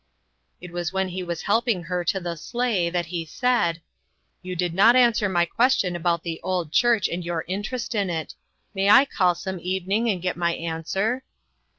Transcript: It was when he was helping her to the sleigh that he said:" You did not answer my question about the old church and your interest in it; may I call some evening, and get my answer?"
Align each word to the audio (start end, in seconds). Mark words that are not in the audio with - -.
It 0.59 0.71
was 0.71 0.91
when 0.91 1.09
he 1.09 1.21
was 1.21 1.43
helping 1.43 1.83
her 1.83 2.03
to 2.05 2.19
the 2.19 2.35
sleigh 2.35 2.89
that 2.89 3.05
he 3.05 3.23
said:" 3.23 3.83
You 4.41 4.55
did 4.55 4.73
not 4.73 4.95
answer 4.95 5.29
my 5.29 5.45
question 5.45 5.95
about 5.95 6.23
the 6.23 6.39
old 6.41 6.71
church 6.71 7.07
and 7.07 7.23
your 7.23 7.45
interest 7.47 7.93
in 7.93 8.09
it; 8.09 8.33
may 8.73 8.89
I 8.89 9.05
call 9.05 9.35
some 9.35 9.59
evening, 9.61 10.09
and 10.09 10.19
get 10.19 10.37
my 10.37 10.53
answer?" 10.55 11.21